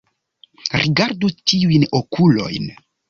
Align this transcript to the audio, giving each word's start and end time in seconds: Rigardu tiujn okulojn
Rigardu 0.81 1.27
tiujn 1.51 1.83
okulojn 1.99 2.67